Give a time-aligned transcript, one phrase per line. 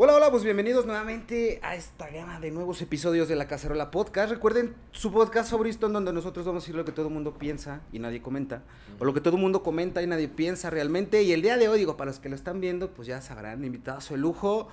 [0.00, 4.30] Hola, hola, pues bienvenidos nuevamente a esta gama de nuevos episodios de La Cacerola Podcast.
[4.30, 7.34] Recuerden su podcast favorito en donde nosotros vamos a decir lo que todo el mundo
[7.36, 8.62] piensa y nadie comenta,
[9.00, 11.24] o lo que todo el mundo comenta y nadie piensa realmente.
[11.24, 13.64] Y el día de hoy, digo, para los que lo están viendo, pues ya sabrán,
[13.64, 14.68] invitados el lujo.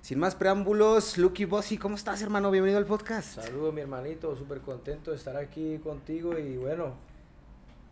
[0.00, 2.52] Sin más preámbulos, Lucky Bossy, ¿cómo estás, hermano?
[2.52, 3.34] Bienvenido al podcast.
[3.34, 6.94] Saludos, mi hermanito, súper contento de estar aquí contigo y bueno,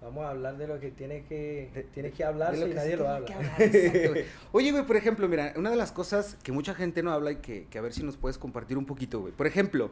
[0.00, 2.90] vamos a hablar de lo que tiene que, tiene que hablarse De y que nadie
[2.90, 3.36] se lo habla.
[3.36, 4.24] hablar, güey.
[4.52, 7.36] Oye, güey, por ejemplo, mira, una de las cosas que mucha gente no habla y
[7.36, 9.32] que, que a ver si nos puedes compartir un poquito, güey.
[9.32, 9.90] Por ejemplo,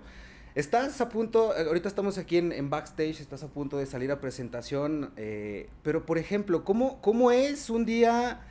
[0.55, 4.11] estás a punto, eh, ahorita estamos aquí en, en backstage, estás a punto de salir
[4.13, 8.43] a presentación, eh, pero por ejemplo, ¿cómo, ¿cómo es un día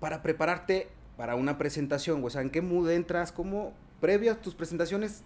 [0.00, 2.24] para prepararte para una presentación?
[2.24, 3.32] O sea, ¿en qué mood entras?
[3.32, 5.22] ¿Cómo, previo a tus presentaciones?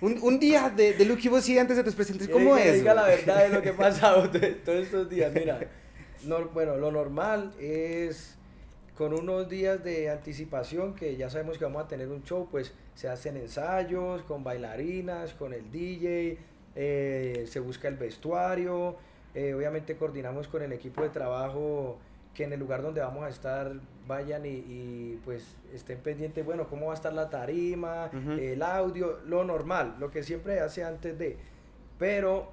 [0.00, 2.74] Un, un día de, de Lucky Bossy antes de tus presentaciones, ¿cómo es?
[2.74, 5.32] Diga la verdad de lo que ha pasado to- todos estos días.
[5.32, 5.60] Mira,
[6.24, 8.34] no- bueno, lo normal es
[8.96, 12.72] con unos días de anticipación que ya sabemos que vamos a tener un show, pues
[12.94, 16.38] se hacen ensayos con bailarinas, con el DJ,
[16.76, 18.96] eh, se busca el vestuario,
[19.34, 21.98] eh, obviamente coordinamos con el equipo de trabajo
[22.34, 23.72] que en el lugar donde vamos a estar
[24.06, 29.20] vayan y, y, pues estén pendientes, bueno, cómo va a estar la tarima, el audio,
[29.26, 31.36] lo normal, lo que siempre hace antes de.
[31.98, 32.48] Pero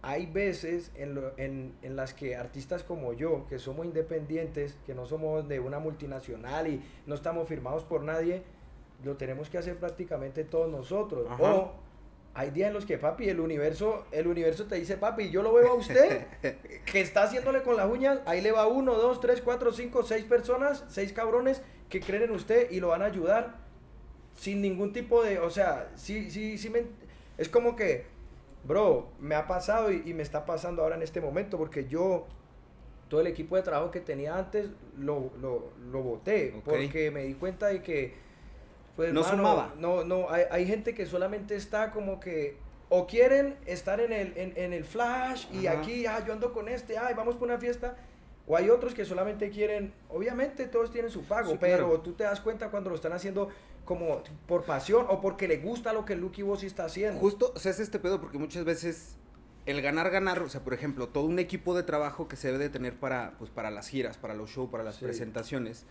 [0.00, 4.94] hay veces en, lo- en, en las que artistas como yo, que somos independientes, que
[4.94, 8.42] no somos de una multinacional y no estamos firmados por nadie,
[9.04, 11.26] lo tenemos que hacer prácticamente todos nosotros.
[11.30, 11.54] Ajá.
[11.54, 11.72] O
[12.34, 15.52] hay días en los que, papi, el universo, el universo te dice, papi, yo lo
[15.52, 16.26] veo a usted,
[16.92, 20.24] que está haciéndole con las uñas, ahí le va uno, dos, tres, cuatro, cinco, seis
[20.24, 23.56] personas, seis cabrones que creen en usted y lo van a ayudar
[24.36, 26.84] sin ningún tipo de, o sea, sí, sí, sí me,
[27.38, 28.06] es como que,
[28.64, 32.26] bro, me ha pasado y, y me está pasando ahora en este momento porque yo,
[33.08, 36.64] todo el equipo de trabajo que tenía antes, lo, lo, lo boté Ok.
[36.66, 38.14] porque me di cuenta de que,
[38.98, 39.74] pues, No mano, sumaba.
[39.78, 42.56] No, no, hay, hay gente que solamente está como que,
[42.88, 46.68] o quieren estar en el, en, en el flash y aquí, ah, yo ando con
[46.68, 47.96] este, ay, vamos por una fiesta.
[48.48, 52.00] O hay otros que solamente quieren, obviamente todos tienen su pago, Sí, pero claro.
[52.00, 53.50] tú te das cuenta cuando lo están haciendo
[53.84, 57.20] como por pasión o porque le gusta lo que Lucky Bossy está haciendo.
[57.20, 59.16] Justo, o sea, es este pedo porque muchas veces
[59.66, 62.64] el ganar, ganar, o sea, por ejemplo, todo un equipo de trabajo que se debe
[62.64, 65.04] de tener para, pues, para las giras, para los shows, para las Sí.
[65.04, 65.84] presentaciones.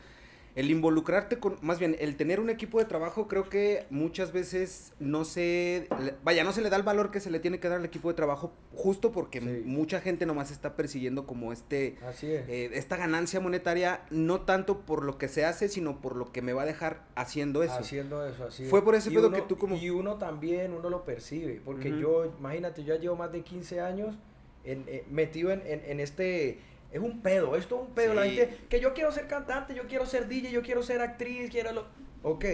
[0.57, 4.91] El involucrarte con, más bien, el tener un equipo de trabajo creo que muchas veces
[4.99, 5.87] no se,
[6.23, 8.07] vaya, no se le da el valor que se le tiene que dar al equipo
[8.09, 9.61] de trabajo justo porque Sí.
[9.65, 12.49] mucha gente nomás está persiguiendo como este, Así es.
[12.49, 16.41] eh, esta ganancia monetaria, no tanto por lo que se hace, sino por lo que
[16.41, 17.75] me va a dejar haciendo eso.
[17.75, 18.65] Haciendo eso, así.
[18.65, 21.61] Fue por ese Y pedo uno- que tú como- Y uno también, uno lo percibe,
[21.63, 24.15] porque yo, imagínate, yo ya llevo más de 15 años
[24.63, 26.57] en, eh, metido en, en- en este...
[26.91, 28.13] Es un pedo, esto es un pedo.
[28.13, 31.49] La gente, que yo quiero ser cantante, yo quiero ser DJ, yo quiero ser actriz,
[31.51, 31.85] quiero lo...
[32.23, 32.45] Ok,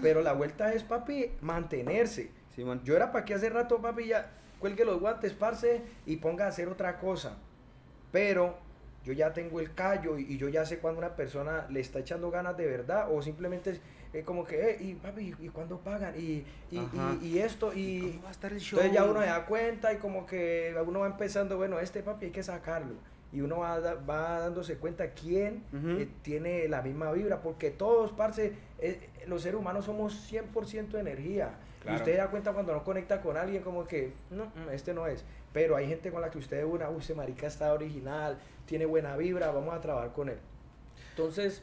[0.00, 2.30] pero la vuelta es, papi, mantenerse.
[2.54, 2.80] Sí, man.
[2.84, 6.48] Yo era para que hace rato, papi, ya cuelgue los guantes, parce, y ponga a
[6.48, 7.36] hacer otra cosa.
[8.12, 8.56] Pero
[9.04, 11.98] yo ya tengo el callo y, y yo ya sé cuando una persona le está
[11.98, 13.80] echando ganas de verdad o simplemente es
[14.14, 16.14] eh, como que, eh, y papi, ¿y cuándo pagan?
[16.16, 16.78] Y, y,
[17.20, 18.12] y, y esto, y...
[18.12, 18.78] ¿Cómo va a estar el show?
[18.78, 22.26] Entonces ya uno se da cuenta y como que uno va empezando, bueno, este papi
[22.26, 22.94] hay que sacarlo.
[23.34, 28.52] Y uno va, va dándose cuenta quién eh, tiene la misma vibra, porque todos, parce,
[28.78, 31.56] eh, los seres humanos somos 100% energía.
[31.82, 31.98] Claro.
[31.98, 35.06] Y usted da cuenta cuando no conecta con alguien como que, no, mm, este no
[35.08, 35.24] es.
[35.52, 39.16] Pero hay gente con la que usted una, uy, ese marica está original, tiene buena
[39.16, 40.38] vibra, vamos a trabajar con él.
[41.10, 41.62] Entonces,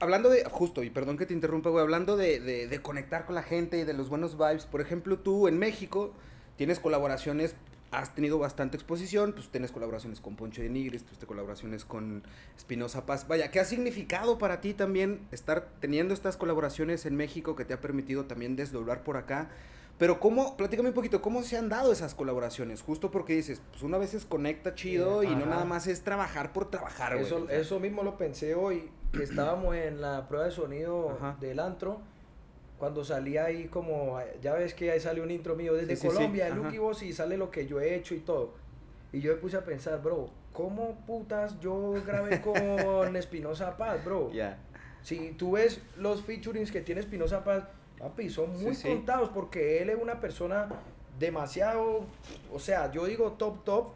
[0.00, 3.34] Hablando de, justo, y perdón que te interrumpa, güey, hablando de, de- de conectar con
[3.34, 6.12] la gente y de los buenos vibes, por ejemplo, tú en México
[6.54, 7.56] tienes colaboraciones,
[7.90, 12.22] has tenido bastante exposición, pues tienes colaboraciones con Poncho de Nigris, tuviste colaboraciones con
[12.56, 13.26] Espinosa Paz.
[13.28, 17.74] Vaya, ¿qué ha significado para ti también estar teniendo estas colaboraciones en México que te
[17.74, 19.48] ha permitido también desdoblar por acá?
[19.98, 22.82] Pero cómo, platícame un poquito, ¿cómo se han dado esas colaboraciones?
[22.82, 26.70] Justo porque dices, pues una vez conecta chido y no nada más es trabajar por
[26.70, 27.26] trabajar, güey.
[27.26, 27.58] Eso, sea.
[27.58, 31.36] eso mismo lo pensé hoy, que estábamos en la prueba de sonido Ajá.
[31.40, 32.00] del antro,
[32.78, 36.08] cuando salía ahí como, ya ves que ahí sale un intro mío desde Sí, sí,
[36.08, 36.54] sí, Colombia, ajá.
[36.56, 38.54] Lucky Boss, y sale lo que yo he hecho y todo.
[39.12, 44.30] Y yo me puse a pensar, bro, ¿cómo putas yo grabé con Espinosa Paz, bro?
[44.32, 44.58] Ya.
[45.02, 47.64] Si tú ves los featurings que tiene Espinosa Paz,
[47.98, 48.88] papi, son muy Sí, sí.
[48.88, 50.68] contados porque él es una persona
[51.18, 52.04] demasiado,
[52.52, 53.88] o sea, yo digo top, top.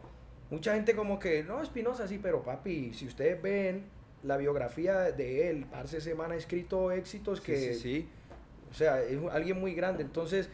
[0.49, 3.85] Mucha gente como que, no, Espinosa sí, pero papi, si ustedes ven
[4.23, 8.09] la biografía de él, Parce Semana ha escrito éxitos que, Sí, sí, sí.
[8.73, 10.01] O sea, es alguien muy grande.
[10.01, 10.49] Entonces,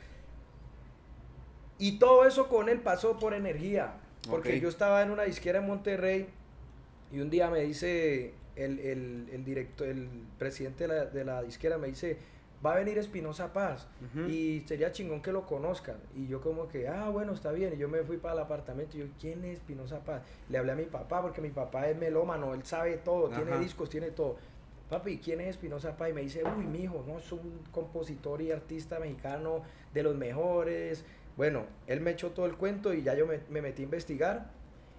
[1.78, 3.94] y todo eso con él pasó por energía.
[4.30, 6.28] Porque yo estaba en una disquera en Monterrey
[7.14, 11.42] y un día me dice el, el, el director, el presidente de la, de la
[11.42, 12.18] disquera, me dice,
[12.64, 13.88] va a venir Espinosa Paz
[14.28, 15.96] y sería chingón que lo conozcan.
[16.14, 17.74] Y yo como que, ah, bueno, está bien.
[17.74, 20.22] Y yo me fui para el apartamento y yo, ¿quién es Espinosa Paz?
[20.50, 23.90] Le hablé a mi papá porque mi papá es melómano, él sabe todo, tiene discos,
[23.90, 24.36] tiene todo.
[24.90, 26.10] Papi, ¿quién es Espinosa Paz?
[26.10, 29.62] Y me dice, uy, mijo, no, es un compositor y artista mexicano
[29.94, 31.06] de los mejores.
[31.38, 34.50] Bueno, él me echó todo el cuento y ya yo me, me metí a investigar.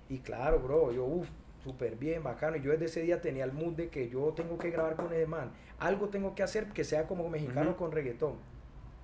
[0.09, 1.29] Y claro, bro, yo, uff,
[1.65, 2.57] súper bien, bacano.
[2.57, 5.13] Y yo desde ese día tenía el mood de que yo tengo que grabar con
[5.13, 5.51] ese man.
[5.79, 8.35] Algo tengo que hacer que sea como mexicano con reggaetón.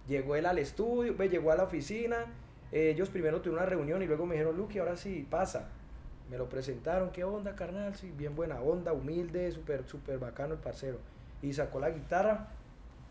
[0.06, 2.26] Llegó él al estudio, llegó a la oficina.
[2.70, 5.68] eh, ellos primero tuvieron una reunión y luego me dijeron, Lucky, ahora sí, pasa.
[6.30, 7.94] Me lo presentaron, ¿qué onda, carnal?
[7.94, 10.98] Sí, bien buena onda, humilde, súper, súper bacano el parcero.
[11.42, 12.48] Y sacó la guitarra.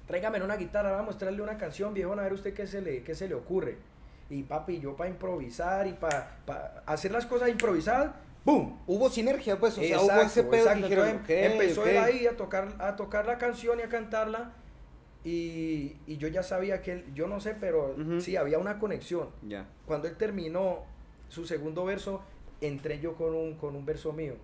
[0.07, 3.03] Tráigame una guitarra, vamos a mostrarle una canción, viejo, a ver usted qué se le,
[3.03, 3.77] qué se le ocurre.
[4.29, 6.37] Y papi, yo para improvisar y para
[6.85, 8.11] hacer las cosas improvisadas,
[8.43, 8.79] ¡boom!
[8.85, 10.87] Hubo sinergia, pues, o sea, Exacto, hubo ese pedo exacto.
[10.87, 14.51] dijeron, Entonces, empezó él ahí a tocar, a tocar la canción y a cantarla.
[15.23, 18.21] Y, y yo ya sabía que él, yo no sé, pero Ujú.
[18.21, 19.29] sí, había una conexión.
[19.47, 19.65] Ya.
[19.87, 20.83] Cuando él terminó
[21.29, 22.21] su segundo verso,
[22.61, 24.35] entré yo con un, con un verso mío.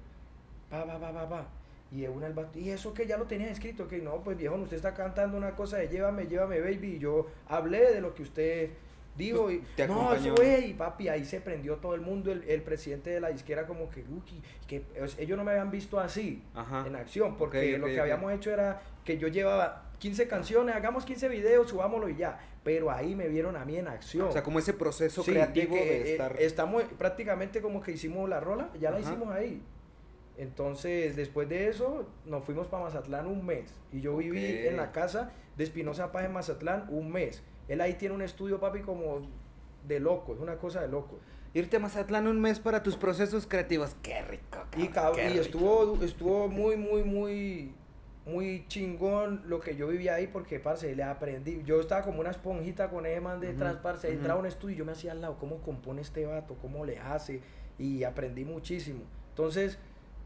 [0.69, 1.47] Pa, pa, pa, pa, pa.
[1.91, 4.55] Y de una el y eso que ya lo tenía escrito, que no, pues viejo,
[4.55, 6.95] usted está cantando una cosa de llévame, llévame, baby.
[6.95, 8.69] Y yo hablé de lo que usted
[9.17, 9.43] dijo.
[9.43, 12.31] Pues, y, te no, eso es, y papi, ahí se prendió todo el mundo.
[12.31, 14.03] El, el presidente de la disquera, como que,
[14.67, 16.85] que es- ellos no me habían visto así Ajá.
[16.87, 21.27] en acción, porque lo que habíamos hecho era que yo llevaba 15 canciones, hagamos 15
[21.29, 22.39] videos, subámoslo y ya.
[22.63, 24.27] Pero ahí me vieron a mí en acción.
[24.27, 26.35] O sea, como ese proceso Sí, creativo que, de, eh, estar.
[26.39, 29.61] estamos prácticamente como que hicimos la rola, ya la hicimos ahí.
[30.37, 33.73] Entonces, después de eso, nos fuimos para Mazatlán un mes.
[33.91, 37.43] Y yo viví en la casa de Espinosa Paz en Mazatlán un mes.
[37.71, 39.21] Él ahí tiene un estudio, papi, como
[39.87, 41.17] de loco, es una cosa de loco.
[41.53, 43.95] Irte a Mazatlán un mes para tus procesos creativos.
[44.01, 44.59] Qué rico.
[44.77, 45.41] Y, cabrón, cab- qué y rico.
[45.41, 47.73] estuvo, estuvo muy, muy, muy,
[48.25, 51.61] muy chingón lo que yo vivía ahí porque, parce, le aprendí.
[51.65, 54.07] Yo estaba como una esponjita con ese man detrás, Ujú, parce.
[54.07, 54.17] ujú.
[54.17, 56.85] Entraba a un estudio y yo me hacía al lado cómo compone este vato, cómo
[56.85, 57.41] le hace.
[57.79, 59.01] Y aprendí muchísimo.
[59.29, 59.77] Entonces,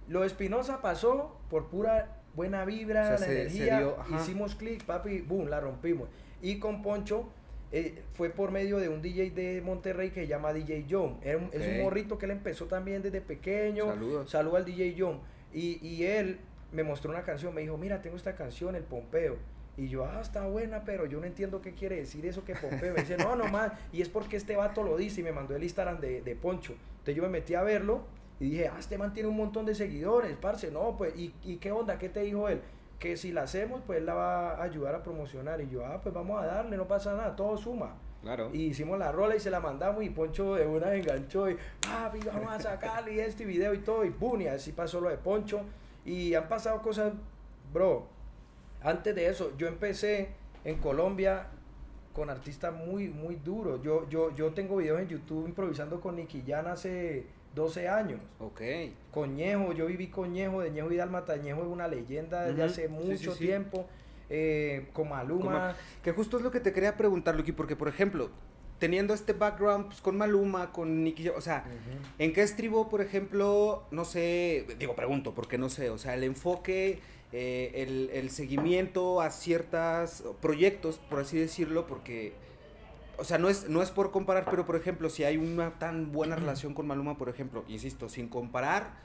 [0.07, 3.77] lo de Espinosa pasó por pura buena vibra, O sea, la se- se energía.
[3.79, 6.09] dio, hicimos clic, papi, boom, la rompimos.
[6.41, 7.29] Y con Poncho.
[7.71, 11.17] eh, fue por medio de un DJ de Monterrey que se llama DJ John.
[11.23, 13.87] Era un- Es un morrito que él empezó también desde pequeño.
[13.87, 14.29] Saludos.
[14.29, 15.19] Saludo al DJ John.
[15.53, 16.37] Y, y él
[16.71, 19.37] me mostró una canción, me dijo, mira, tengo esta canción, El Pompeo.
[19.77, 22.93] Y yo, ah, está buena, pero yo no entiendo qué quiere decir eso que Pompeo.
[22.93, 25.63] Me dice, no, nomás, y es porque este vato lo dice y me mandó el
[25.63, 26.73] Instagram de, de Poncho.
[26.99, 28.05] Entonces yo me metí a verlo
[28.39, 31.57] y dije, ah, este man tiene un montón de seguidores, parce, no, pues, ¿y, y
[31.57, 31.97] qué onda?
[31.97, 32.61] ¿Qué te dijo él?
[32.99, 35.61] Que si la hacemos, pues él la va a ayudar a promocionar.
[35.61, 37.95] Y yo, ah, pues vamos a darle, no pasa nada, todo suma.
[38.21, 38.49] Claro.
[38.53, 42.19] Y hicimos la rola y se la mandamos y Poncho de una enganchó y papi,
[42.25, 45.17] vamos a sacarle y este video y todo y boom, y así pasó lo de
[45.17, 45.61] Poncho.
[46.05, 47.13] Y han pasado cosas,
[47.71, 48.07] bro.
[48.81, 50.29] Antes de eso, yo empecé
[50.63, 51.47] en Colombia
[52.13, 53.81] con artistas muy, muy duros.
[53.83, 58.19] Yo, yo, yo tengo videos en YouTube improvisando con Nicky Jan hace 12 años.
[58.39, 58.61] Ok.
[59.11, 61.37] Con Ñejo, yo viví con Ñejo, de Ñejo y Dálmata.
[61.37, 63.45] Ñejo es una leyenda desde hace mucho sí, sí.
[63.45, 63.87] tiempo.
[64.29, 65.43] Eh, con Maluma.
[65.43, 68.29] Con Ma- Que justo es lo que te quería preguntar, Lucky, porque, por ejemplo,
[68.79, 71.63] teniendo este background pues, con Maluma, con Nicky, o sea.
[72.19, 76.23] ¿en qué estribo, por ejemplo, no sé, digo, pregunto, porque no sé, o sea, el
[76.23, 76.99] enfoque,
[77.31, 82.33] eh, el, el seguimiento a ciertos proyectos, por así decirlo, porque,
[83.17, 86.11] o sea, no es, no es por comparar, pero, por ejemplo, si hay una tan
[86.11, 88.97] buena relación con Maluma, por ejemplo, insisto, sin comparar,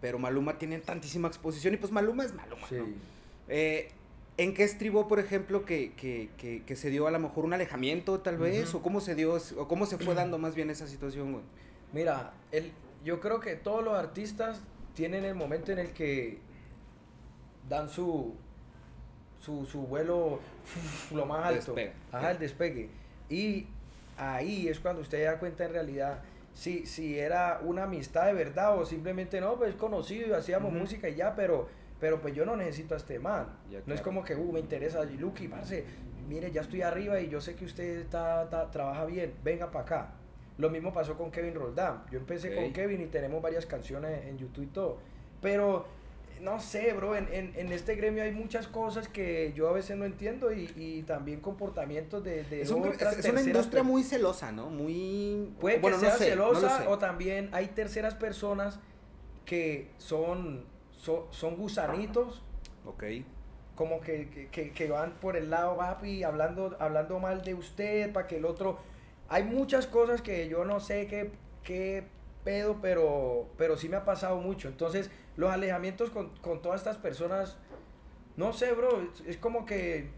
[0.00, 2.76] pero Maluma tiene tantísima exposición y pues Maluma es Maluma, Sí.
[2.76, 2.86] ¿no?
[3.48, 3.90] Eh,
[4.38, 7.52] ¿En qué estribó, por ejemplo, que, que, que, que se dio a lo mejor un
[7.52, 8.74] alejamiento, tal vez?
[8.74, 11.44] ¿O cómo se dio, o cómo se fue dando más bien esa situación, güey?
[11.92, 12.72] Mira, el,
[13.04, 14.62] yo creo que todos los artistas
[14.94, 16.38] tienen el momento en el que
[17.68, 18.34] dan su,
[19.38, 20.40] su, su vuelo
[21.14, 21.74] lo más alto.
[21.74, 21.92] Despegue.
[22.10, 22.88] Ajá, el despegue.
[23.32, 23.66] Y
[24.18, 26.18] ahí es cuando usted da cuenta en realidad
[26.54, 31.08] si, si era una amistad de verdad o simplemente no, pues conocido y hacíamos música
[31.08, 33.46] y ya, pero, pero pues yo no necesito a este man.
[33.70, 35.84] Ya, No es como que, uh, me interesa, Lucky, parce,
[36.28, 39.84] mire, ya estoy arriba y yo sé que usted está, está- trabaja bien, venga para
[39.84, 40.10] acá.
[40.58, 42.02] Lo mismo pasó con Kevin Roldán.
[42.10, 44.98] Yo empecé con Kevin y tenemos varias canciones en YouTube y todo.
[45.40, 45.86] Pero,
[46.42, 49.96] no sé, bro, en, en- en este gremio hay muchas cosas que yo a veces
[49.96, 54.02] no entiendo y, y también comportamientos de, de Es, un- otras es una industria muy
[54.02, 54.68] celosa, ¿no?
[54.68, 55.52] Muy...
[55.60, 58.80] Puede bueno, que sea no celosa o también hay terceras personas
[59.44, 62.42] que son, son, son gusanitos
[62.84, 63.04] Ok.
[63.76, 68.12] como que, que- que, que van por el lado, papi, hablando, hablando mal de usted,
[68.12, 68.78] para que el otro...
[69.28, 71.30] Hay muchas cosas que yo no sé qué,
[71.62, 72.04] qué
[72.44, 74.68] pedo, pero, pero sí me ha pasado mucho.
[74.68, 77.58] Entonces, los alejamientos con, con todas estas personas,
[78.36, 80.10] no sé, bro, es, es como que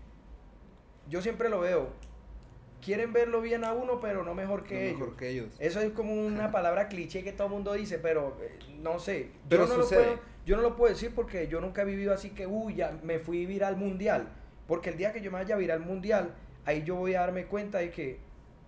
[1.09, 1.89] yo siempre lo veo.
[2.81, 4.99] Quieren verlo bien a uno, pero no mejor que No ellos.
[5.01, 5.57] mejor que ellos.
[5.59, 9.31] Eso es como una palabra cliché que todo el mundo dice, pero eh, no sé.
[9.49, 10.05] Pero yo, no lo sucede.
[10.05, 12.99] puedo, yo no lo puedo decir porque yo nunca he vivido así que, uy, ya
[13.03, 14.29] me fui viral mundial.
[14.67, 16.35] Porque el día que yo me vaya viral mundial,
[16.67, 18.19] ahí yo voy a darme cuenta de que,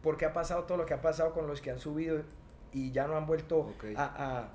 [0.03, 2.23] porque ha pasado todo lo que ha pasado con los que han subido
[2.77, 4.49] y ya no han vuelto a, a-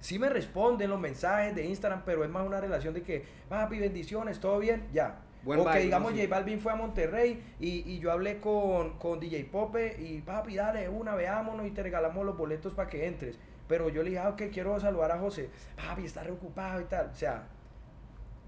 [0.00, 3.78] Sí me responden los mensajes de Instagram, pero es más una relación de que, papi,
[3.78, 5.20] bendiciones, todo bien, ya.
[5.44, 6.16] Buen o que vibe, digamos ¿no?
[6.18, 10.56] J Balvin fue a Monterrey y, y yo hablé con, con DJ Pope y papi,
[10.56, 13.38] dale una, veámonos y te regalamos los boletos para que entres.
[13.68, 15.50] Pero yo le dije, ah, ok, quiero saludar a José.
[15.76, 17.10] Papi, está reocupado y tal.
[17.12, 17.46] O sea,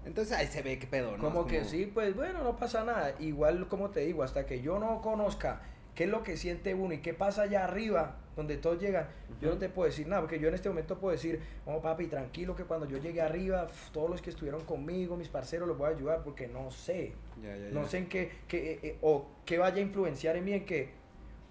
[0.05, 1.23] Entonces ahí se ve qué pedo, ¿no?
[1.23, 3.13] como que sí, pues bueno, no pasa nada.
[3.19, 5.61] Igual, como te digo, hasta que yo no conozca
[5.95, 9.07] qué es lo que siente uno y qué pasa allá arriba, donde todos llegan,
[9.41, 12.07] yo no te puedo decir nada, porque yo en este momento puedo decir, oh papi,
[12.07, 15.87] tranquilo que cuando yo llegue arriba, todos los que estuvieron conmigo, mis parceros, los voy
[15.87, 17.13] a ayudar, porque no sé.
[17.41, 20.45] Ya, ya, No sé en qué, qué, eh, eh, o qué vaya a influenciar en
[20.45, 20.89] mí en que,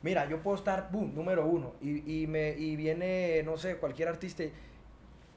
[0.02, 4.08] mira, yo puedo estar, boom, número uno, y, y, me, y viene, no sé, cualquier
[4.08, 4.44] artista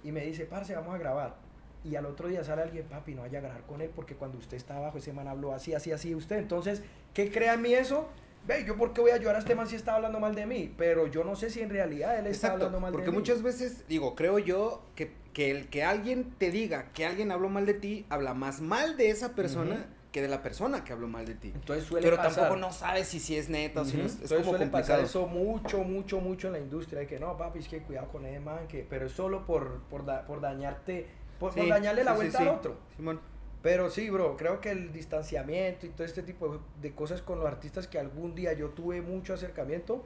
[0.04, 1.36] y me dice, parce, vamos a grabar.
[1.84, 4.38] Y al otro día sale alguien, papi, no vaya a grabar con él porque cuando
[4.38, 6.38] usted está abajo, ese man habló así, así, así, usted.
[6.38, 8.10] Entonces, ¿qué crea en mí eso?
[8.48, 10.46] Ve, yo por qué voy a ayudar a este man si está hablando mal de
[10.46, 13.12] mí, pero yo no sé si en realidad él está Exacto, hablando mal porque de
[13.12, 13.18] mí.
[13.18, 17.50] muchas veces, digo, creo yo que, que el que alguien te diga que alguien habló
[17.50, 21.10] mal de ti, habla más mal de esa persona que de la persona que habló
[21.10, 21.52] mal de ti.
[21.54, 22.36] Entonces suele Pero pasar.
[22.36, 24.66] tampoco no sabes si, si es neta o si no es, es Entonces como suele
[24.72, 25.02] complicado.
[25.02, 27.02] pasar eso mucho, mucho, mucho en la industria.
[27.02, 29.82] De que no, papi, es que cuidado con ese man, que, pero es solo por,
[29.90, 31.06] por, da- por dañarte,
[31.38, 32.44] por, dañarle la sí, vuelta sí.
[32.48, 32.78] al otro.
[32.96, 33.20] Simón.
[33.64, 37.48] Pero sí, bro, creo que el distanciamiento y todo este tipo de- cosas con los
[37.48, 40.04] artistas que algún día yo tuve mucho acercamiento,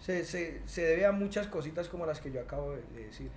[0.00, 3.30] se, se, se debe a muchas cositas como las que yo acabo de, de decir.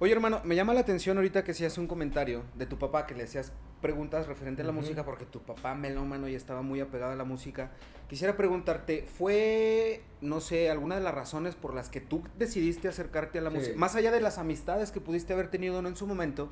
[0.00, 3.14] Oye, hermano, me llama la atención ahorita que hacías un comentario de tu papá, que
[3.14, 7.12] le hacías preguntas referente a la música, porque tu papá melómano y estaba muy apegado
[7.12, 7.70] a la música.
[8.08, 13.38] Quisiera preguntarte, ¿fue, no sé, alguna de las razones por las que tú decidiste acercarte
[13.38, 13.56] a la Sí.
[13.56, 13.76] música?
[13.78, 16.50] Más allá de las amistades que pudiste haber tenido no en su momento,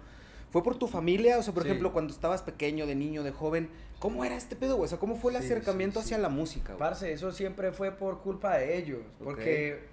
[0.52, 1.38] ¿fue por tu familia?
[1.38, 1.71] O sea, por Sí.
[1.71, 3.68] ejemplo, cuando estabas pequeño, de niño, de joven,
[3.99, 4.85] ¿cómo era este pedo, güey?
[4.85, 6.78] O sea, ¿cómo fue el Sí, acercamiento sí, hacia la música, güey?
[6.78, 9.88] Parce, eso siempre fue por culpa de ellos, porque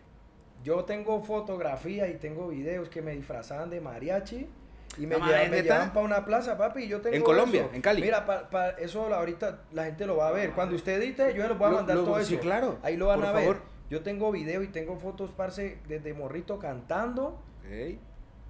[0.64, 4.48] yo tengo fotografía y tengo videos que me disfrazaban de mariachi
[4.98, 7.62] y me, No llevan, me llevan para una plaza, papi, y yo tengo En Colombia,
[7.66, 7.74] eso.
[7.74, 8.02] en Cali.
[8.02, 10.52] Mira, pa- pa- eso ahorita la gente lo va a ver.
[10.52, 12.42] Cuando usted edite, yo les voy a Lo- mandar lo- todo sí, eso.
[12.44, 13.42] claro, Ahí lo van por a ver.
[13.44, 13.62] favor.
[13.90, 17.40] Yo tengo video y tengo fotos, parce, desde morrito cantando.
[17.60, 17.98] Ok.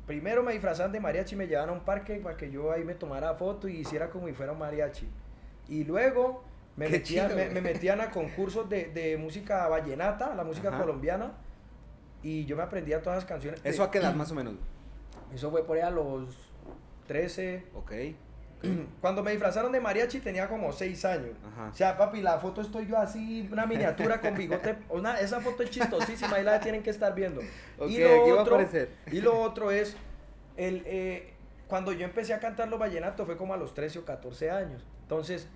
[0.10, 2.84] Primero me disfrazaban de mariachi y me llevaban a un parque para que yo ahí
[2.84, 5.08] me tomara foto y hiciera como si fuera un mariachi.
[5.68, 6.44] Y luego
[6.76, 10.80] me, chido, me, metían a concursos de, de música vallenata, la música Ajá.
[10.80, 11.34] colombiana.
[12.24, 13.62] Y yo me aprendía todas las canciones.
[13.62, 14.56] de- ¿Eso a qué edad, más o menos?
[15.32, 16.36] Eso fue por ahí a los
[17.06, 17.68] 13.
[17.76, 17.92] Ok.
[19.02, 21.38] Cuando me disfrazaron de mariachi tenía como 6 años.
[21.54, 21.70] Ajá.
[21.72, 24.78] O sea, papi, la foto estoy yo así, una miniatura con bigote.
[24.90, 27.42] Una, esa foto es chistosísima, ahí la tienen que estar viendo.
[27.78, 28.68] Ok, y, lo va a otro,
[29.12, 29.96] y lo otro es,
[30.58, 31.34] el, eh,
[31.68, 34.86] cuando yo empecé a cantar los vallenatos fue como a los 13 o 14 años.
[35.04, 35.48] Entonces,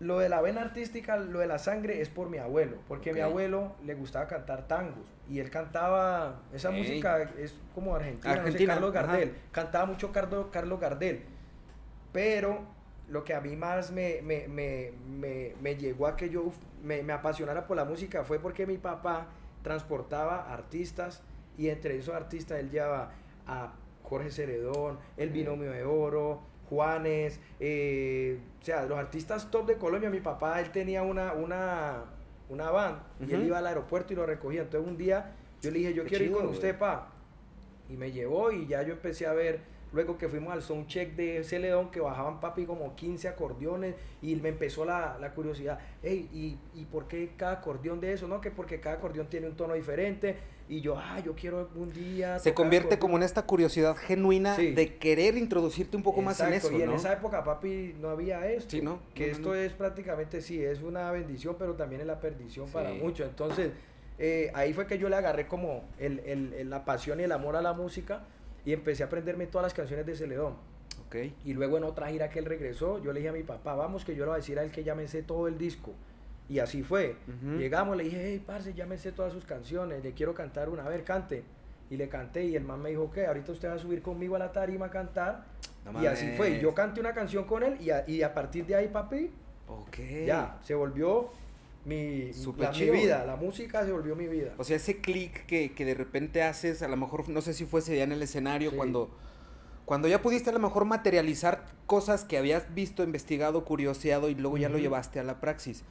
[0.00, 3.12] lo de la vena artística, lo de la sangre es por mi abuelo, porque a
[3.14, 8.34] mi abuelo le gustaba cantar tangos y él cantaba, esa música es como argentina, no
[8.34, 9.06] sé, Argentina, Carlos ajá.
[9.06, 11.24] Gardel, cantaba mucho Cardo- Carlos Gardel,
[12.14, 12.60] pero
[13.08, 16.52] lo que a mí más me, me, me, me, me llegó a que yo
[16.82, 19.26] me, me apasionara por la música fue porque mi papá
[19.62, 21.22] transportaba artistas
[21.58, 23.10] y entre esos artistas él llevaba
[23.48, 23.72] a
[24.04, 30.08] Jorge Ceredón, El Binomio de Oro, Juanes, eh, o sea, los artistas top de Colombia,
[30.08, 32.04] mi papá, él tenía una, una,
[32.48, 34.62] una van y él iba al aeropuerto y lo recogía.
[34.62, 37.10] Entonces un día yo le dije, yo Qué quiero ir con usted, pa.
[37.88, 39.60] Y me llevó y ya yo empecé a ver,
[39.94, 44.48] luego que fuimos al soundcheck de Celedón, que bajaban papi como 15 acordeones y me
[44.50, 48.26] empezó la, la curiosidad, hey, ¿y, ¿y por qué cada acordeón de eso?
[48.26, 50.36] No, que porque cada acordeón tiene un tono diferente
[50.68, 52.38] y yo, ah, yo quiero un día...
[52.38, 53.00] Se convierte acordeón".
[53.00, 54.72] como en esta curiosidad genuina Sí.
[54.72, 56.96] de querer introducirte un poco más en eso, y en ¿no?
[56.96, 58.70] esa época, papi, no había esto.
[58.70, 58.98] Sí, ¿no?
[59.14, 62.92] Que No, esto es prácticamente, sí, es una bendición, pero también es la perdición para
[62.94, 63.28] muchos.
[63.28, 63.72] Entonces,
[64.18, 67.32] eh, ahí fue que yo le agarré como el, el- el- la pasión y el
[67.32, 68.24] amor a la música
[68.64, 70.54] y empecé a aprenderme todas las canciones de Celedón.
[71.06, 71.16] Ok.
[71.44, 74.04] Y luego en otra gira que él regresó, yo le dije a mi papá, vamos
[74.04, 75.92] que yo le voy a decir a él que ya me sé todo el disco.
[76.48, 77.16] Y así fue.
[77.56, 80.84] Llegamos, le dije, hey, parce, ya me sé todas sus canciones, le quiero cantar una,
[80.84, 81.42] a ver, cante.
[81.90, 83.26] Y le canté y el man me dijo, ¿qué?
[83.26, 85.44] Ahorita usted va a subir conmigo a la tarima a cantar.
[85.84, 86.60] No y así fue.
[86.60, 89.30] Yo canté una canción con él y a, y a partir de ahí, papi,
[90.26, 91.30] ya, se volvió
[91.84, 93.24] mi, la- mi vida.
[93.26, 94.54] La música se volvió mi vida.
[94.58, 97.64] O sea, ese clic que, que de repente haces, a lo mejor, no sé si
[97.66, 98.76] fuese ya en el escenario, Sí.
[98.76, 99.10] cuando,
[99.84, 104.56] cuando ya pudiste a lo mejor materializar cosas que habías visto, investigado, curioseado y luego
[104.56, 105.82] ya lo llevaste a la praxis.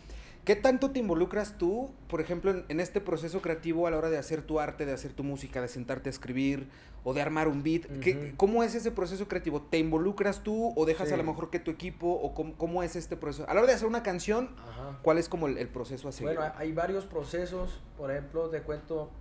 [0.46, 4.10] ¿Qué tanto te involucras tú, por ejemplo, en, en este proceso creativo a la hora
[4.10, 6.68] de hacer tu arte, de hacer tu música, de sentarte a escribir
[7.06, 7.84] o de armar un beat?
[8.02, 8.36] ¿Qué- Ujú.
[8.38, 9.62] ¿Cómo es ese proceso creativo?
[9.62, 12.98] ¿Te involucras tú o dejas a lo mejor que tu equipo o cómo, cómo es
[12.98, 13.48] este proceso?
[13.50, 15.00] A la hora de hacer una canción, Ajá.
[15.02, 16.36] ¿cuál es como el, el proceso a seguir?
[16.36, 17.80] Bueno, hay varios procesos.
[17.98, 19.12] Por ejemplo, te cuento,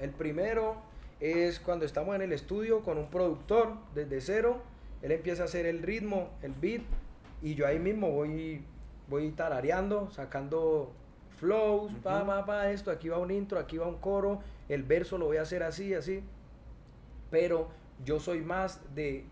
[0.00, 0.76] el primero
[1.20, 4.60] es cuando estamos en el estudio con un productor desde cero.
[5.02, 6.82] Él empieza a hacer el ritmo, el beat,
[7.40, 8.64] y yo ahí mismo voy,
[9.12, 10.90] voy tarareando, sacando
[11.38, 14.40] flows, pa, pa, pa, esto, aquí va un intro, aquí va un coro,
[14.70, 16.24] el verso lo voy a hacer así, así.
[17.30, 17.68] Pero
[18.04, 19.24] yo soy más de,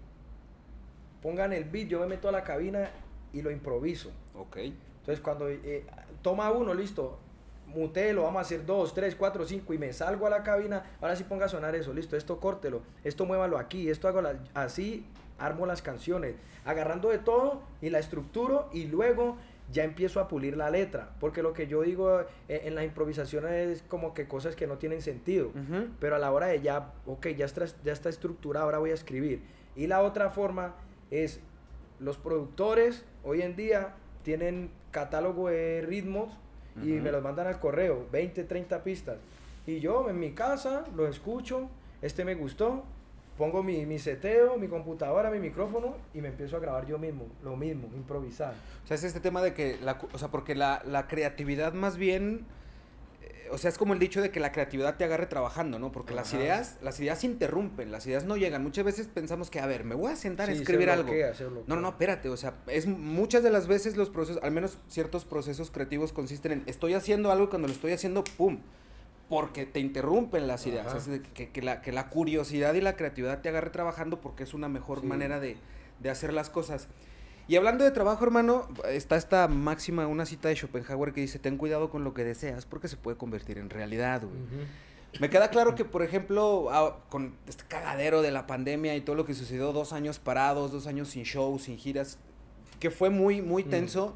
[1.23, 2.91] pongan el beat, yo me meto a la cabina
[3.33, 4.11] y lo improviso.
[4.35, 4.57] ok.
[5.01, 5.85] Entonces cuando eh,
[6.21, 7.19] toma uno, listo,
[7.67, 11.17] mutelo, vamos a hacer dos, tres, cuatro, cinco y me salgo a la cabina, ahora
[11.17, 15.07] sí ponga a sonar eso, listo, esto córtelo, esto muévalo aquí, esto hago la- así,
[15.39, 16.35] armo las canciones,
[16.67, 19.37] agarrando de todo y la estructuro y luego
[19.73, 23.69] ya empiezo a pulir la letra, porque lo que yo digo eh, en las improvisaciones
[23.69, 25.53] es como que cosas que no tienen sentido.
[25.99, 28.95] Pero a la hora de ya, ok, ya está, ya está estructurado, ahora voy a
[28.95, 29.43] escribir.
[29.77, 30.75] Y la otra forma
[31.11, 31.41] es,
[31.99, 36.37] los productores hoy en día tienen catálogo de ritmos
[36.83, 39.19] y me los mandan al correo, 20, 30 pistas.
[39.67, 41.69] Y yo en mi casa lo escucho,
[42.00, 42.85] este me gustó,
[43.41, 47.27] pongo mi, mi seteo, mi computadora, mi micrófono y me empiezo a grabar yo mismo,
[47.43, 48.53] lo mismo, improvisar.
[48.85, 51.97] O sea, es este tema de que, la, o sea, porque la, la creatividad más
[51.97, 52.45] bien,
[53.23, 55.91] eh, o sea, es como el dicho de que la creatividad te agarre trabajando, ¿no?
[55.91, 56.43] Porque las Ajá.
[56.43, 58.63] ideas, las ideas se interrumpen, las ideas no llegan.
[58.63, 61.09] Muchas veces pensamos que, a ver, me voy a sentar a Sí, se escribir algo.
[61.09, 61.65] se bloquea.
[61.67, 64.77] No, no, no, espérate, o sea, es muchas de las veces los procesos, al menos
[64.89, 68.59] ciertos procesos creativos consisten en, estoy haciendo algo y cuando lo estoy haciendo, ¡pum!
[69.31, 71.07] Porque te interrumpen las ideas.
[71.07, 74.53] De que, que la, que la curiosidad y la creatividad te agarre trabajando porque es
[74.53, 75.07] una mejor Sí.
[75.07, 75.57] manera de,
[76.01, 76.89] de hacer las cosas.
[77.49, 81.57] Y hablando de trabajo, hermano, está esta máxima, una cita de Schopenhauer que dice, ten
[81.57, 84.35] cuidado con lo que deseas porque se puede convertir en realidad, güey.
[84.37, 84.67] Ujú.
[85.21, 89.17] Me queda claro que, por ejemplo, ah, con este cagadero de la pandemia y todo
[89.17, 92.19] lo que sucedió, dos años parados, dos años sin shows, sin giras,
[92.78, 94.15] que fue muy, muy tenso.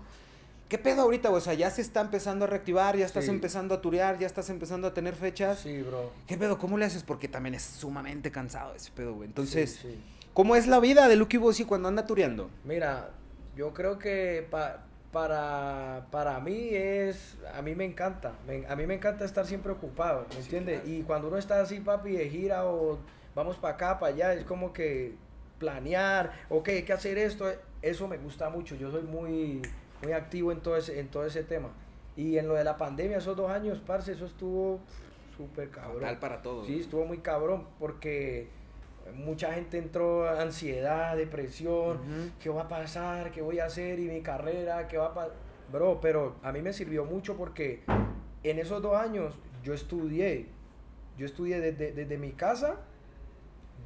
[0.69, 1.39] ¿Qué pedo ahorita, güey?
[1.39, 3.31] O sea, ya se está empezando a reactivar, ya estás Sí.
[3.31, 5.61] empezando a turear, ya estás empezando a tener fechas.
[5.61, 6.11] Sí, bro.
[6.27, 6.59] ¿Qué pedo?
[6.59, 7.03] ¿Cómo le haces?
[7.03, 9.29] Porque también es sumamente cansado ese pedo, güey.
[9.29, 10.05] Entonces, Sí, sí.
[10.33, 12.51] ¿cómo es la vida de Lucky Bossy cuando anda tureando?
[12.65, 13.11] Mira,
[13.57, 18.85] yo creo que pa- para, para mí es, a mí me encanta, me- a mí
[18.87, 20.81] me encanta estar siempre ocupado, ¿me entiendes?
[20.89, 22.99] Y cuando uno está así, papi, de gira o
[23.35, 25.15] vamos para acá, para allá, es como que
[25.61, 27.47] planear, ok, hay que hacer esto,
[27.81, 29.63] eso me gusta mucho, yo soy muy,
[30.05, 31.71] muy activo en todo, ese, en todo ese tema.
[32.17, 34.79] Y en lo de la pandemia, esos dos años, parce, eso estuvo
[35.37, 36.01] súper cabrón.
[36.01, 36.67] Fatal para todos.
[36.67, 38.49] Sí, estuvo muy cabrón porque
[39.17, 42.31] mucha gente entró ansiedad, depresión, Ujú.
[42.41, 43.33] ¿qué va a pasar?
[43.33, 43.99] ¿Qué voy a hacer?
[43.99, 44.87] ¿Y mi carrera?
[44.87, 45.33] ¿Qué va a pasar?
[45.73, 47.83] Bro, pero a mí me sirvió mucho porque
[48.43, 50.47] en esos dos años yo estudié.
[51.17, 52.77] Yo estudié desde, desde mi casa.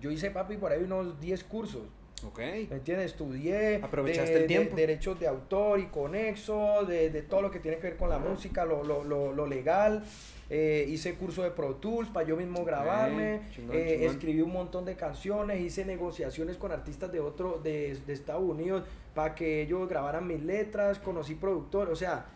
[0.01, 1.83] Yo hice, papi, por ahí unos 10 cursos.
[2.27, 2.39] Ok.
[2.39, 3.13] ¿Me entiendes?
[3.13, 4.75] Estudié Aprovechaste de- el tiempo.
[4.77, 8.09] de derechos de autor y conexo, de, de todo lo que tiene que ver con
[8.11, 10.03] la música, lo, lo, lo, lo legal.
[10.51, 13.43] Eh, hice curso de Pro Tools para yo mismo grabarme.
[13.55, 14.11] chingón, Eh, chingón.
[14.15, 18.85] escribí un montón de canciones, hice negociaciones con artistas de otro, de, de Estados Unidos
[19.15, 22.27] para que ellos grabaran mis letras, conocí productores, o sea,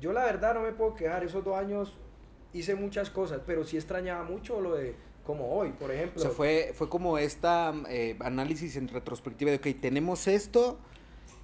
[0.00, 1.96] yo la verdad no me puedo quejar, esos dos años
[2.52, 4.94] hice muchas cosas, pero sí extrañaba mucho lo de
[5.26, 6.20] como hoy, por ejemplo.
[6.20, 10.78] O sea, fue, fue como esta eh, análisis en retrospectiva de, ok, tenemos esto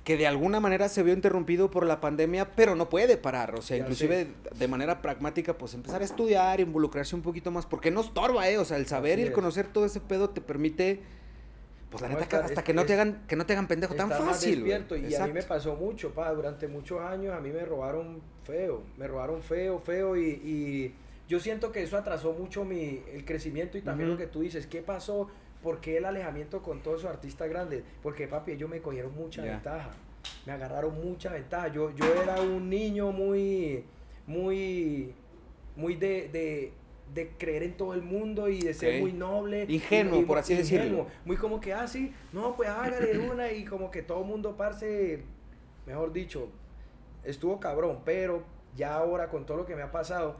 [0.05, 3.55] que de alguna manera se vio interrumpido por la pandemia, pero no puede parar.
[3.55, 7.67] O sea, Ya inclusive de manera pragmática, pues empezar a estudiar, involucrarse un poquito más,
[7.67, 8.59] porque no estorba, ¿eh?
[8.59, 9.35] O sea, el saber y el es.
[9.35, 11.01] conocer todo ese pedo te permite,
[11.91, 13.95] pues la No, neta, hasta es- que no te hagan, que no te hagan pendejo
[13.95, 14.57] tan más fácil.
[14.57, 14.97] despierto.
[14.97, 18.83] Y a mí me pasó mucho, pa, durante muchos años a mí me robaron feo,
[18.97, 20.95] me robaron feo, feo y, y
[21.29, 24.67] yo siento que eso atrasó mucho mi, el crecimiento y también lo que tú dices,
[24.67, 25.29] ¿qué pasó?
[25.63, 27.85] ¿Por qué el alejamiento con todos esos artistas grandes?
[28.03, 29.91] Porque papi, ellos me cogieron mucha ventaja,
[30.45, 31.69] me agarraron mucha ventaja.
[31.69, 33.85] Yo, yo era un niño muy,
[34.27, 35.15] muy,
[35.77, 36.29] muy de...
[36.29, 36.73] de
[37.13, 39.67] de creer en todo el mundo y de ser muy noble.
[39.69, 41.09] Ingenuo, y- por así decirlo.
[41.27, 44.57] Muy como que, ah, sí, no, pues hágale una y como que todo el mundo,
[44.57, 45.23] parce,
[45.85, 46.49] mejor dicho,
[47.23, 50.37] estuvo cabrón, pero ya ahora con todo lo que me ha pasado,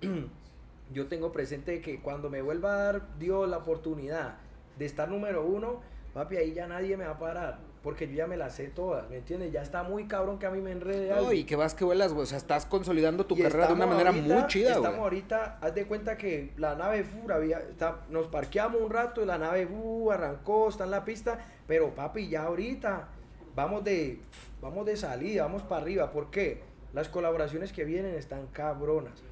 [0.92, 4.36] yo tengo presente que cuando me vuelva a dar Dios la oportunidad
[4.78, 5.80] de estar número uno,
[6.14, 7.58] papi, ahí ya nadie me va a parar.
[7.82, 9.52] porque yo ya me las sé todas, ¿me entiendes?
[9.52, 11.32] Ya está muy cabrón que a mí me enrede No, algo.
[11.32, 12.24] y que vas que vuelas, güey.
[12.24, 15.58] O sea, estás consolidando tu Y carrera de una manera ahorita- muy chida, Estamos ahorita,
[15.60, 17.04] haz de cuenta que la nave
[17.70, 21.94] está- nos parqueamos un rato y la nave uh, arrancó, está en la pista, pero
[21.94, 23.06] papi, ya ahorita
[23.54, 24.18] vamos de,
[24.60, 26.10] vamos de salida, vamos para arriba.
[26.10, 26.62] ¿Por qué?
[26.92, 29.22] Las colaboraciones que vienen están cabronas.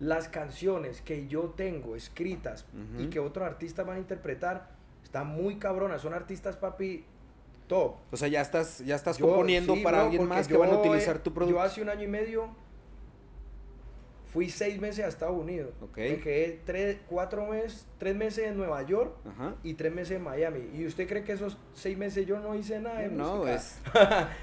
[0.00, 2.66] Las canciones que yo tengo escritas
[2.98, 3.10] y Ujú.
[3.10, 4.68] que otros artistas van a interpretar
[5.04, 6.02] están muy cabronas.
[6.02, 7.04] Son artistas, papi,
[7.68, 7.94] top.
[8.10, 10.70] O sea, ya estás, ya estás Yo- componiendo sí, para bro, alguien más que van
[10.70, 11.56] a utilizar tu producto.
[11.58, 12.48] Yo hace un año y medio
[14.34, 15.72] fui seis meses a Estados Unidos.
[15.80, 15.96] Ok.
[15.96, 19.54] Me quedé tres, cuatro meses, tres meses en Nueva York Ajá.
[19.62, 20.68] y tres meses en Miami.
[20.74, 23.54] ¿Y usted cree que esos seis meses yo no hice nada de No, música?
[23.54, 23.78] es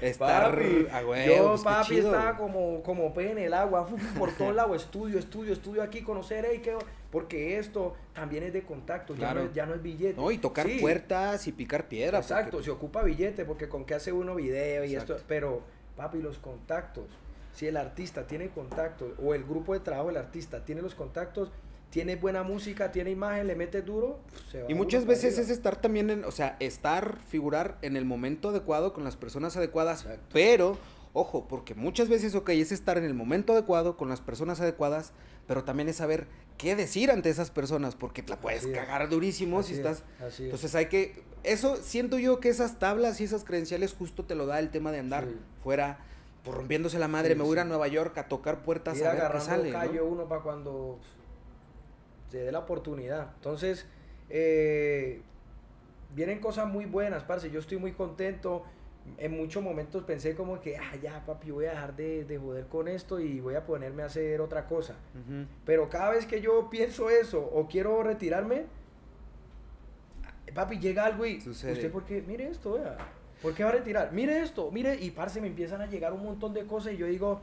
[0.00, 3.86] estar Papi, a yo, pues, papi, chido, estaba como, como pez en el agua,
[4.18, 6.74] por todos lados, estudio, estudio, estudio aquí, conocer, ey, qué-
[7.10, 10.18] porque esto también es de contacto, ya, no es, ya no es billete.
[10.18, 12.16] No, y tocar Sí, puertas y picar piedra.
[12.20, 15.16] Exacto, porque- se ocupa billete, porque con qué hace uno video y Exacto.
[15.16, 15.60] esto, pero
[15.96, 17.04] papi, los contactos,
[17.54, 21.50] si el artista tiene contactos, o el grupo de trabajo del artista tiene los contactos,
[21.90, 24.18] tiene buena música, tiene imagen, le mete duro,
[24.50, 25.42] se va Y muchas veces arriba.
[25.42, 29.56] es estar también en, o sea, estar, figurar en el momento adecuado con las personas
[29.58, 30.24] adecuadas, Exacto.
[30.32, 30.78] pero,
[31.12, 35.12] ojo, porque muchas veces, ok, es estar en el momento adecuado con las personas adecuadas,
[35.46, 38.74] pero también es saber qué decir ante esas personas, porque te la puedes Así es.
[38.78, 40.04] cagar durísimo Así si es, estás...
[40.26, 40.40] es.
[40.40, 44.46] Entonces hay que, eso siento yo que esas tablas y esas credenciales justo te lo
[44.46, 45.36] da el tema de andar Sí.
[45.62, 45.98] fuera,
[46.44, 47.64] por rompiéndose la madre, Sí, me voy a ir a.
[47.64, 49.78] Nueva York a tocar puertas ir a ver qué sale, ¿no?
[49.78, 50.98] callo uno para cuando
[52.30, 53.32] se dé la oportunidad.
[53.36, 53.86] Entonces,
[54.28, 55.22] eh,
[56.14, 57.50] vienen cosas muy buenas, parce.
[57.50, 58.64] Yo estoy muy contento.
[59.18, 62.66] En muchos momentos pensé como que, ah, ya, papi, voy a dejar de, de joder
[62.68, 64.94] con esto y voy a ponerme a hacer otra cosa.
[65.14, 65.44] Ujú.
[65.64, 68.66] Pero cada vez que yo pienso eso o quiero retirarme,
[70.54, 71.72] papi, llega algo y Sucede.
[71.72, 72.96] usted por qué, mire esto, vea.
[73.42, 74.12] ¿Por qué va a retirar?
[74.12, 77.06] Mire esto, mire, y parce, me empiezan a llegar un montón de cosas y yo
[77.06, 77.40] digo,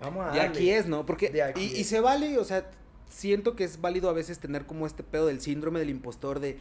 [0.00, 0.40] vamos a darle.
[0.42, 1.04] aquí es, ¿no?
[1.06, 2.68] Porque, y, y se vale, o sea,
[3.10, 6.58] siento que es válido a veces tener como este pedo del síndrome del impostor de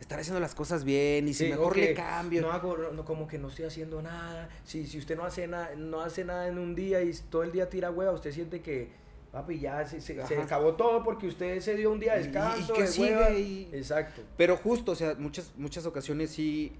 [0.00, 2.40] estar haciendo las cosas bien y si Sí, mejor ok, le cambio.
[2.42, 4.48] No hago, no, como que no estoy haciendo nada.
[4.64, 7.52] Si, si usted no hace nada, no hace nada en un día y todo el
[7.52, 8.88] día tira hueva, usted siente que,
[9.30, 12.22] papi, ya se, se- se acabó todo porque usted se dio un día de Y-
[12.22, 12.72] y descanso.
[12.74, 14.22] que de sigue y- Exacto.
[14.36, 16.72] Pero justo, o sea, muchas, muchas ocasiones sí.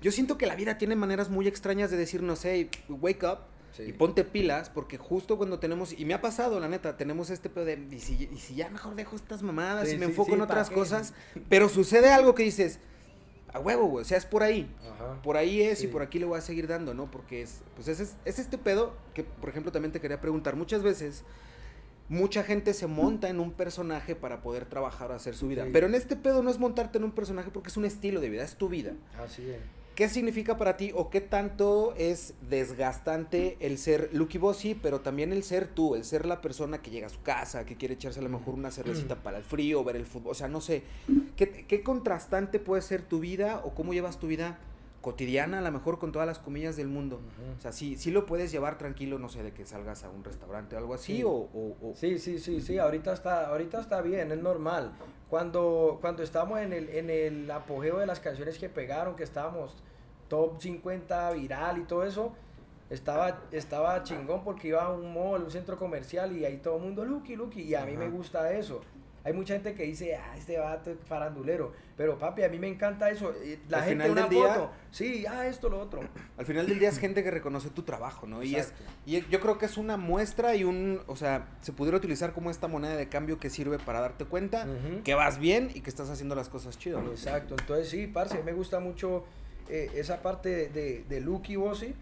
[0.00, 3.38] Yo siento que la vida tiene maneras muy extrañas de decirnos, hey, wake up
[3.72, 3.84] Sí.
[3.84, 7.48] y ponte pilas, porque justo cuando tenemos, y me ha pasado, la neta, tenemos este
[7.48, 10.10] pedo de, y si, y si ya mejor dejo estas mamadas Sí, y me sí,
[10.10, 10.74] enfoco en ¿pa' otras qué?
[10.74, 11.14] cosas,
[11.48, 12.80] pero sucede algo que dices,
[13.52, 14.68] a huevo, güey, o sea, es por ahí.
[14.92, 15.22] Ajá.
[15.22, 17.08] Por ahí es y por aquí le voy a seguir dando, ¿no?
[17.12, 20.56] Porque es, pues es, es este pedo que, por ejemplo, también te quería preguntar.
[20.56, 21.22] Muchas veces,
[22.08, 25.64] mucha gente se monta en un personaje para poder trabajar o hacer su vida.
[25.64, 25.70] Sí.
[25.72, 28.30] Pero en este pedo no es montarte en un personaje porque es un estilo de
[28.30, 28.94] vida, es tu vida.
[29.24, 29.60] Así es.
[30.00, 35.30] ¿Qué significa para ti o qué tanto es desgastante el ser Lucky Bossy, pero también
[35.30, 38.20] el ser tú, el ser la persona que llega a su casa, que quiere echarse
[38.20, 40.30] a lo mejor una cervecita para el frío, ver el fútbol?
[40.32, 40.84] O sea, no sé.
[41.36, 44.58] ¿Qué, qué contrastante puede ser tu vida o cómo llevas tu vida
[45.02, 47.20] cotidiana, a lo mejor con todas las comillas del mundo?
[47.58, 50.24] O sea, sí, sí lo puedes llevar tranquilo, no sé, de que salgas a un
[50.24, 51.22] restaurante o algo así, Sí.
[51.24, 54.92] o, o- o- Sí, sí, sí, sí, ahorita está, ahorita está bien, es normal.
[55.28, 59.76] Cuando, cuando estábamos en el, en el apogeo de las canciones que pegaron, que estábamos
[60.30, 62.32] top 50 viral y todo eso,
[62.88, 66.82] estaba, estaba chingón porque iba a un mall, un centro comercial y ahí todo el
[66.82, 68.00] mundo, Lucky, Lucky, y a mí Ajá.
[68.04, 68.80] me gusta eso.
[69.22, 72.68] Hay mucha gente que dice, ah, este vato es farandulero, pero papi, a mí me
[72.68, 73.34] encanta eso.
[73.44, 76.00] y La Al gente final una del día- foto, sí, ah, esto, lo otro.
[76.38, 78.42] al final del día es gente que reconoce tu trabajo, ¿no?
[78.42, 78.72] Y es,
[79.04, 82.50] y yo creo que es una muestra y un, o sea, se pudiera utilizar como
[82.50, 85.02] esta moneda de cambio que sirve para darte cuenta Ujú.
[85.02, 87.10] que vas bien y que estás haciendo las cosas chidas, ¿no?
[87.10, 89.24] Exacto, entonces sí, parce, me gusta mucho
[89.70, 91.94] eh, esa parte de, de, Lucky Bossy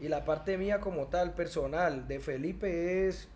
[0.00, 3.28] y la parte mía como tal, personal, de Felipe es,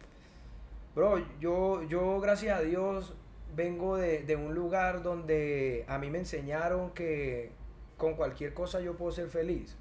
[0.95, 3.15] bro, yo, yo gracias a Dios
[3.55, 7.51] vengo de, de un lugar donde a mí me enseñaron que
[7.97, 9.77] con cualquier cosa yo puedo ser feliz.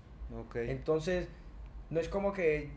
[0.55, 1.27] Entonces,
[1.89, 2.69] no es como que,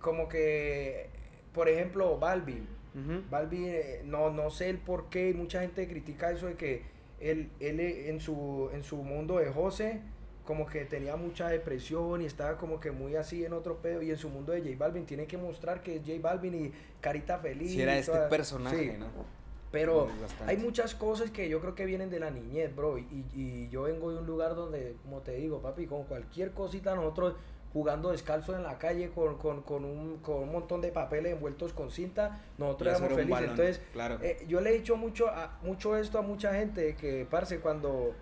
[0.00, 1.08] como que,
[1.52, 3.22] por ejemplo, Balvin, Ujú.
[3.28, 6.82] Balvin, eh, no, no sé el por qué, mucha gente critica eso de que
[7.20, 10.00] él, él en, su, en su mundo de José,
[10.44, 14.10] como que tenía mucha depresión y estaba como que muy así en otro pedo, y
[14.10, 17.38] en su mundo de J Balvin tiene que mostrar que es J Balvin y carita
[17.38, 17.70] feliz.
[17.72, 19.06] Si era y este toda- personaje, sí, ¿no?
[19.70, 20.06] Pero
[20.46, 23.82] hay muchas cosas que yo creo que vienen de la niñez, bro, y, y yo
[23.82, 27.34] vengo de un lugar donde, como te digo, papi, con cualquier cosita nosotros
[27.72, 31.72] jugando descalzo en la calle con, con, con un, con un montón de papeles envueltos
[31.72, 33.30] con cinta, nosotros éramos felices.
[33.30, 34.18] balón, Entonces, claro.
[34.22, 38.14] eh, yo le he dicho mucho, a, mucho esto a mucha gente, que, parce, cuando,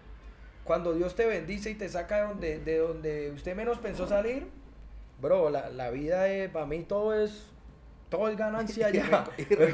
[0.64, 4.46] cuando Dios te bendice y te saca de donde, de donde usted menos pensó salir,
[5.20, 7.46] bro, la, la vida es, para mí todo es,
[8.08, 9.24] todo es ganancia ya.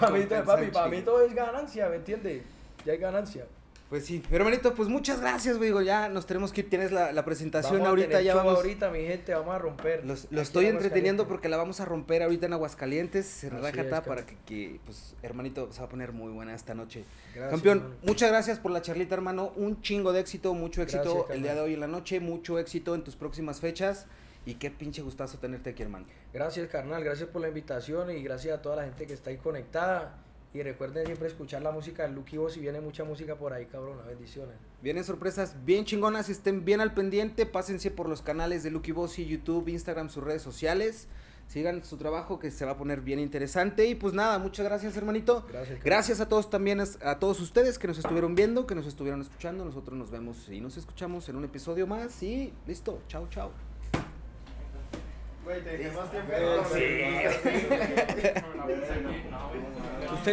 [0.01, 2.43] para mí, papi, para mí todo es ganancia, ¿me entiendes?
[2.85, 3.47] Ya hay ganancia.
[3.89, 5.73] Pues sí, hermanito, pues muchas gracias, güey.
[5.83, 6.69] Ya nos tenemos que ir.
[6.69, 8.57] Tienes la, la presentación Vamos a ahorita, tener ya vamos.
[8.57, 10.05] ahorita, mi gente, vamos a romper.
[10.05, 14.27] Los- lo estoy entreteniendo porque la vamos a romper ahorita en Aguascalientes, en es, para
[14.27, 17.05] que, que, pues, hermanito, se va a poner muy buena esta noche.
[17.35, 17.97] Gracias, Campeón, hermano.
[18.03, 19.53] muchas gracias por la charlita, hermano.
[19.57, 22.59] Un chingo de éxito, mucho éxito Gracias, el día de hoy en la noche, mucho
[22.59, 24.07] éxito en tus próximas fechas.
[24.45, 26.07] Y qué pinche gustazo tenerte aquí, hermano.
[26.33, 27.03] Gracias, carnal.
[27.05, 30.15] Gracias por la invitación y gracias a toda la gente que está ahí conectada.
[30.55, 33.67] Y recuerden siempre escuchar la música de Lucky Boss y viene mucha música por ahí,
[33.67, 33.99] cabrón.
[34.07, 34.57] Bendiciones.
[34.83, 39.27] Vienen sorpresas bien chingonas, estén bien al pendiente, pásense por los canales de Lucky Bossy,
[39.27, 41.07] YouTube, Instagram, sus redes sociales.
[41.49, 43.87] Sigan su trabajo que se va a poner bien interesante.
[43.87, 45.47] Y pues nada, muchas gracias, hermanito.
[45.49, 45.83] Gracias.
[45.83, 49.65] Gracias a todos también, a todos ustedes que nos estuvieron viendo, que nos estuvieron escuchando.
[49.65, 52.23] Nosotros nos vemos y nos escuchamos en un episodio más.
[52.23, 53.51] Y listo, chao, chao.
[55.45, 56.33] Güey, te dejé más tiempo.
[56.75, 56.81] Sí.